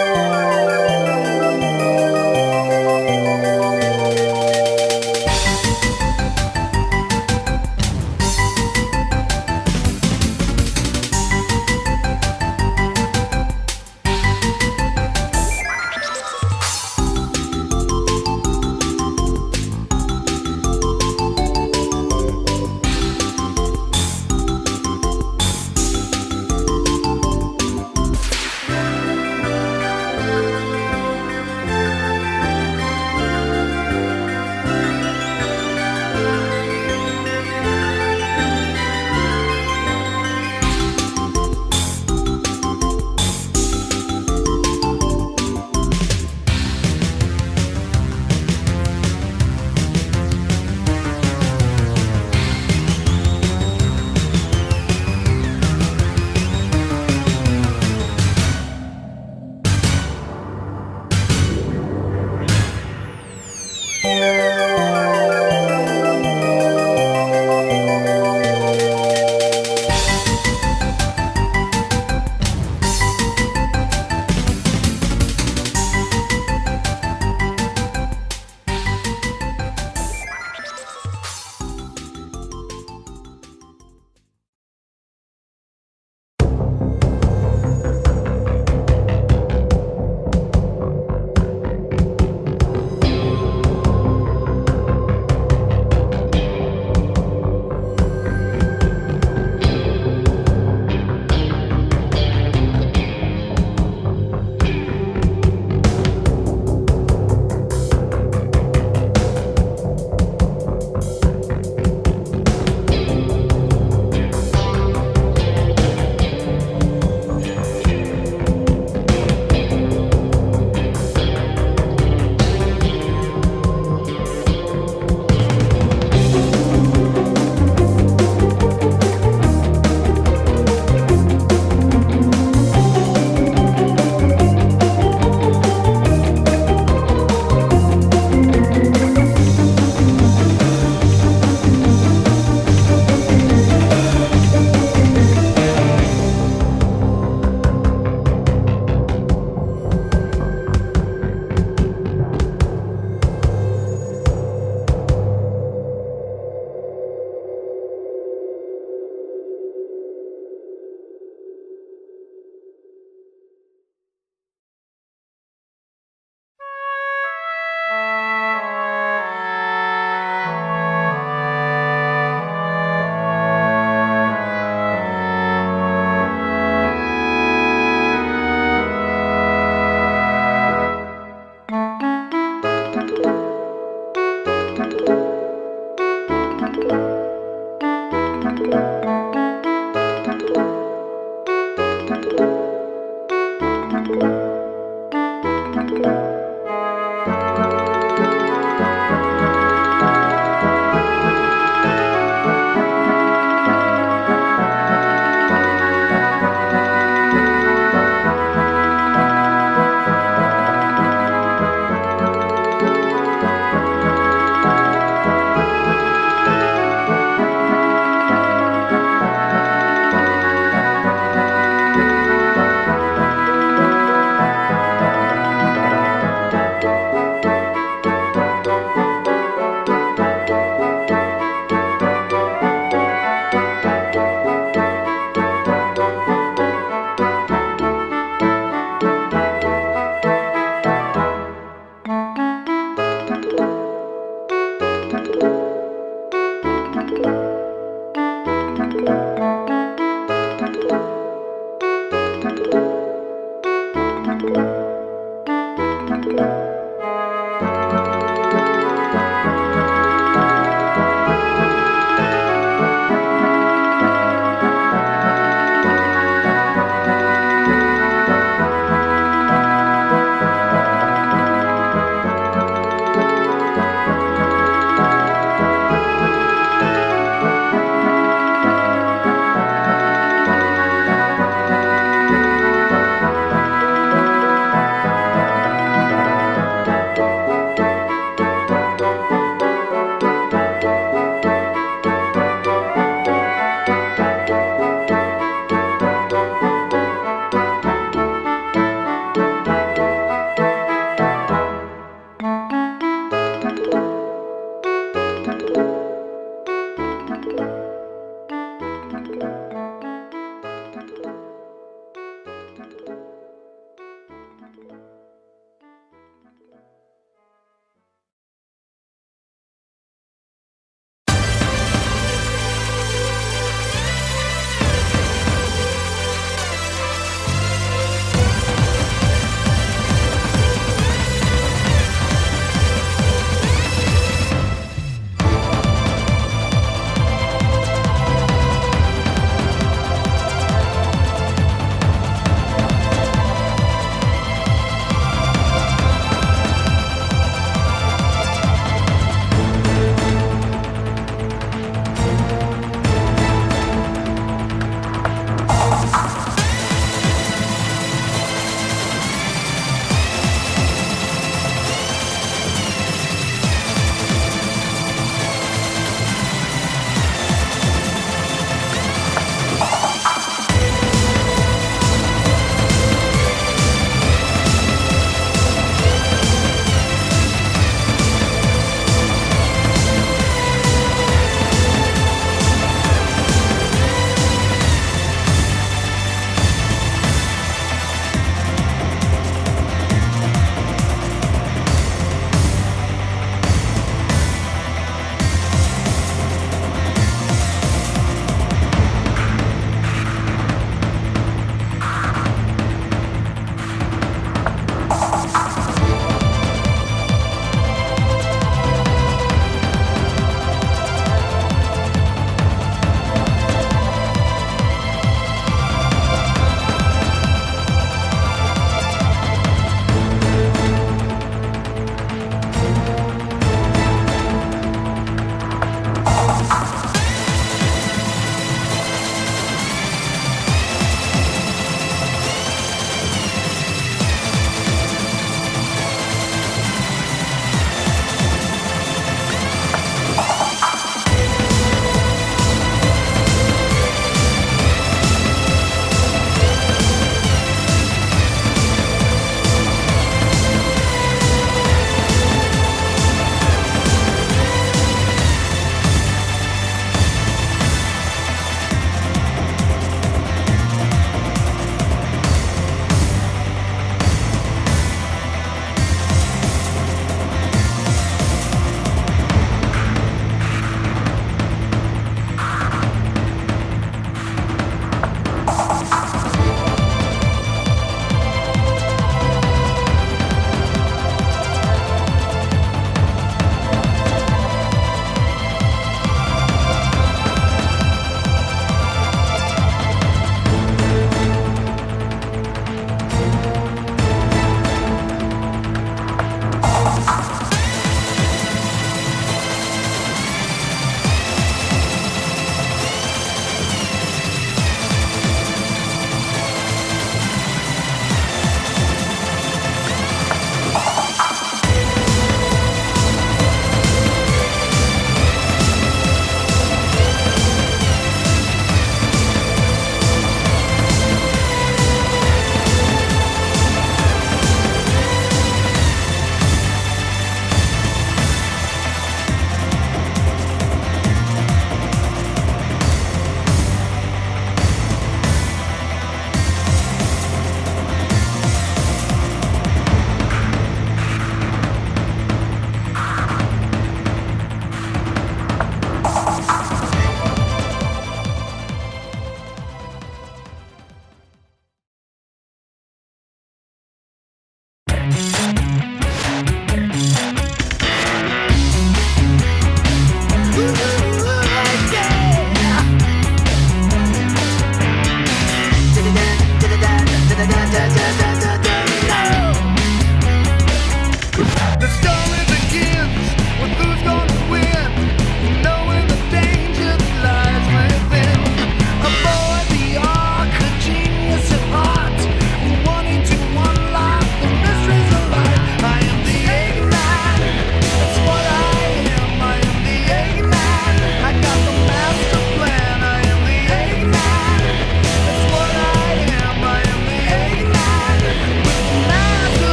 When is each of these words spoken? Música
Música 0.00 0.29